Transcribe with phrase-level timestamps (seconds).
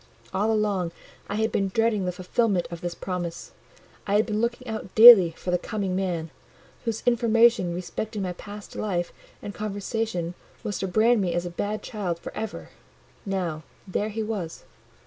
[0.33, 0.91] All along
[1.29, 5.51] I had been dreading the fulfilment of this promise,—I had been looking out daily for
[5.51, 6.31] the "Coming Man,"
[6.85, 10.33] whose information respecting my past life and conversation
[10.63, 12.69] was to brand me as a bad child for ever:
[13.27, 14.63] now there he was.